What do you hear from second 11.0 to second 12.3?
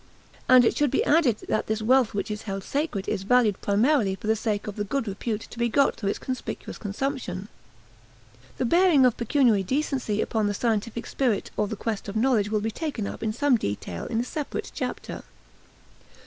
spirit or the quest of